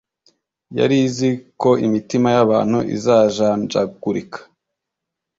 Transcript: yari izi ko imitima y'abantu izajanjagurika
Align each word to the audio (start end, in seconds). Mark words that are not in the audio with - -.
yari 0.77 0.95
izi 1.07 1.29
ko 1.61 1.69
imitima 1.85 2.27
y'abantu 2.35 2.77
izajanjagurika 2.95 4.39